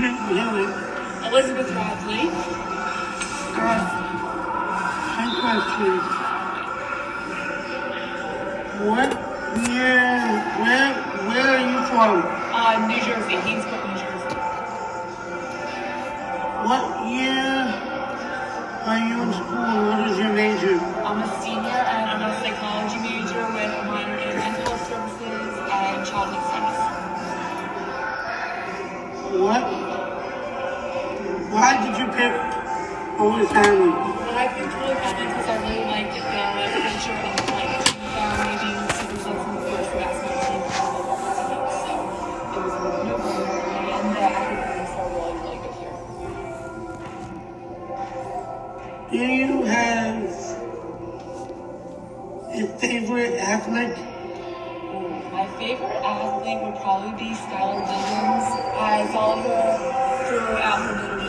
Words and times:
Elizabeth 0.00 1.70
Radley. 1.72 2.30
Uh, 3.52 3.84
ten 5.14 5.30
questions. 5.40 6.04
What 8.88 9.10
year, 9.68 10.08
where, 10.56 10.90
where 11.28 11.46
are 11.52 11.64
you 11.68 11.78
from? 11.88 12.24
Uh, 12.24 12.86
New 12.88 12.96
Jersey, 12.96 13.36
Haynesville, 13.44 13.84
New 13.88 13.96
Jersey. 14.00 14.34
What 16.64 16.84
year 17.06 17.52
are 18.86 19.00
you 19.06 19.20
in 19.20 19.32
school? 19.34 19.84
What 19.84 20.00
is 20.08 20.16
your 20.16 20.32
major? 20.32 20.80
I'm 21.04 21.20
a 21.20 21.28
senior 21.42 21.68
and 21.68 22.10
I'm 22.10 22.22
a 22.22 22.32
psychology 22.40 22.98
major 23.00 23.44
with 23.52 23.70
a 23.70 23.84
minor 23.84 24.16
in 24.16 24.34
mental 24.34 24.64
health 24.64 24.88
services 24.88 25.58
and 25.68 26.06
child 26.06 26.32
studies. 26.48 27.00
What? 29.40 29.89
Why 31.50 31.82
did 31.82 31.98
you 31.98 32.06
pick 32.14 32.30
Holy 33.18 33.44
Family? 33.46 33.90
I 33.90 34.46
picked 34.54 34.70
Holy 34.70 34.94
Family 34.94 35.26
because 35.26 35.50
I 35.50 35.58
really 35.66 35.82
liked 35.82 36.14
the 36.14 36.22
adventure 36.30 37.10
of 37.10 37.34
like 37.50 37.74
family 38.14 38.54
being 38.62 38.86
super 38.94 39.18
close 39.18 39.42
in 39.42 39.58
the 39.58 39.62
first 39.66 39.90
basketball 39.98 40.46
team 40.46 40.62
and 40.62 40.78
all 40.78 41.10
teams. 41.10 41.74
So 41.82 42.54
it 42.54 42.62
was 42.62 42.70
a 42.70 42.86
no 43.02 43.18
brainer 43.18 43.18
for 43.18 43.34
me 43.82 43.90
and 43.90 44.06
the 44.14 44.22
academics 44.30 44.94
are 44.94 45.10
really, 45.10 45.34
really 45.42 45.58
good 45.58 45.74
uh, 45.74 45.82
here. 45.82 45.98
Do 49.10 49.18
you 49.18 49.66
have 49.66 50.30
a 52.54 52.62
favorite 52.78 53.34
athlete? 53.42 53.98
My 55.34 55.50
favorite 55.58 55.98
athlete 55.98 56.62
would 56.62 56.78
probably 56.78 57.10
be 57.18 57.34
Skylar 57.34 57.82
Diggins. 57.90 58.46
I 58.78 59.10
followed 59.12 59.50
her 59.50 60.10
throughout 60.30 60.78
her 60.86 60.94
Notre 60.94 61.19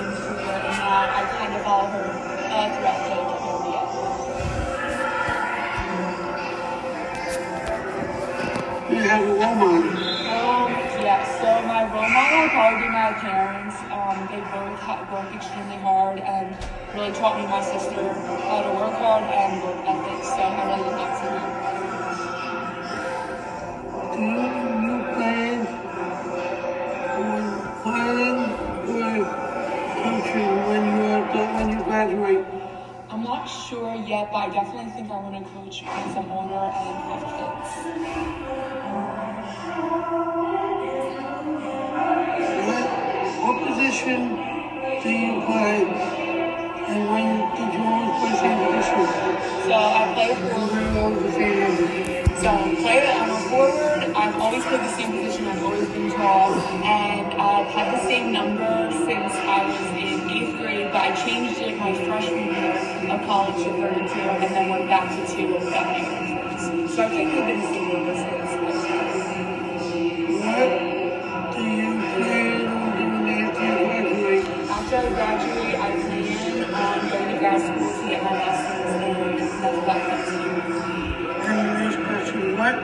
Do 8.92 8.98
you 8.98 9.04
have 9.04 9.24
a 9.24 9.32
role 9.32 9.56
model? 9.56 9.88
Um, 9.88 10.68
yeah, 11.00 11.24
so 11.40 11.48
my 11.66 11.88
role 11.88 12.12
model 12.12 12.44
would 12.44 12.52
probably 12.52 12.84
be 12.84 12.92
my 12.92 13.16
parents. 13.24 13.80
Um, 13.88 14.28
they 14.28 14.44
both 14.52 14.84
work 15.08 15.32
extremely 15.34 15.80
hard 15.80 16.20
and 16.20 16.52
really 16.94 17.16
taught 17.16 17.40
me 17.40 17.48
my 17.48 17.64
sister 17.64 18.04
how 18.52 18.68
to 18.68 18.72
work 18.76 18.92
hard 19.00 19.24
and 19.32 19.64
work 19.64 19.80
ethic, 19.88 20.28
so 20.28 20.44
I 20.44 20.60
really 20.68 20.84
look 20.92 21.00
up 21.00 21.24
to 21.24 21.32
them. 21.32 21.52
Do 24.12 24.28
you 24.28 25.08
plan 25.16 25.64
on 27.16 27.44
playing 27.88 28.44
or 28.92 29.24
coaching 30.04 30.52
when 30.68 30.84
you 31.00 31.08
are 31.16 31.24
when 31.56 31.68
you 31.72 31.80
graduate? 31.86 32.44
I'm 33.10 33.24
not 33.24 33.46
sure 33.46 33.96
yet, 33.96 34.32
but 34.34 34.38
I 34.38 34.50
definitely 34.50 34.92
think 34.92 35.10
I 35.10 35.16
want 35.16 35.36
to 35.36 35.44
coach 35.54 35.80
because 35.80 36.16
I'm 36.18 36.30
older 36.32 36.56
and 36.56 36.98
have 37.08 37.24
kids. 37.40 38.71
Position 44.12 44.52
do 45.04 45.10
you 45.10 45.42
play? 45.46 45.86
And 46.92 47.10
when 47.12 47.28
did 47.56 47.74
you 47.74 47.84
always 47.84 48.20
play 48.20 48.34
same 48.42 48.60
position? 48.66 49.04
So 49.66 49.74
I 49.74 50.14
play 50.14 50.32
Or 50.32 50.50
forward. 50.52 50.74
were 50.74 51.12
you 51.12 51.20
the 51.24 51.32
same 51.32 51.60
number? 51.60 52.42
So 52.42 52.48
I 52.50 52.76
play 52.76 53.00
I'm 53.08 53.30
a 53.30 53.40
forward. 53.50 54.16
I've 54.16 54.36
always 54.42 54.64
played 54.66 54.82
the 54.82 54.90
same 54.90 55.12
position. 55.12 55.48
I've 55.48 55.64
always 55.64 55.88
been 55.90 56.12
tall, 56.12 56.54
and 56.84 57.42
I've 57.42 57.68
had 57.68 57.94
the 57.98 58.04
same 58.04 58.34
number 58.34 58.92
since 59.06 59.34
I 59.34 59.66
was 59.66 59.80
in 59.96 60.30
eighth 60.30 60.58
grade. 60.58 60.92
But 60.92 61.02
I 61.02 61.16
changed 61.16 61.62
it 61.62 61.78
my 61.78 61.94
freshman 61.94 62.48
year 62.54 62.76
of 63.16 63.26
college 63.26 63.64
to 63.64 63.72
32, 63.72 64.20
and 64.20 64.56
then 64.56 64.70
went 64.70 64.88
back 64.90 65.08
to 65.10 65.36
two 65.36 65.48
got 65.72 65.86
my. 65.88 66.88
So 66.90 67.04
I 67.04 67.10
think 67.10 67.34
we've 67.34 67.46
been 67.46 67.62
the 67.62 67.68
same 67.68 67.94
number 67.94 68.16
since. 68.16 68.91
The 77.68 77.92
what 82.62 82.76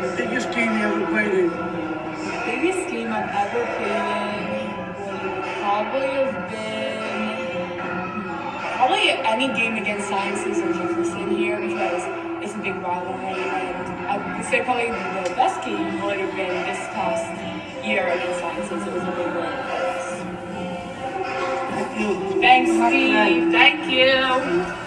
the 0.00 0.16
biggest 0.16 0.50
game 0.52 0.72
you 0.72 0.84
ever 0.84 1.06
played 1.06 1.34
in? 1.34 1.48
The 1.50 2.42
biggest 2.46 2.88
game 2.90 3.12
I've 3.12 3.28
ever 3.28 3.60
played 3.76 3.92
in 3.92 4.72
would 5.12 5.44
probably 5.60 6.08
have 6.16 6.50
been 6.50 7.04
probably 8.76 9.10
any 9.10 9.48
game 9.48 9.76
against 9.76 10.08
Sciences 10.08 10.58
or 10.60 10.72
Jefferson 10.72 11.36
here 11.36 11.60
because 11.60 12.02
it's 12.42 12.54
a 12.54 12.58
big 12.58 12.76
rivalry 12.76 13.36
and 13.36 14.06
I 14.06 14.36
would 14.36 14.46
say 14.46 14.62
probably 14.62 14.88
the 14.88 15.34
best 15.36 15.64
game 15.64 16.02
would 16.02 16.18
have 16.18 16.34
been 16.36 16.54
this 16.64 16.80
past 16.96 17.86
year 17.86 18.06
against 18.08 18.40
Sciences. 18.40 18.86
It 18.86 18.92
was 18.92 19.02
a 19.02 19.12
big 19.12 19.34
win 19.34 19.93
Thanks. 22.44 22.72
Steve. 22.72 23.50
Thank 23.52 23.90
you. 23.90 24.83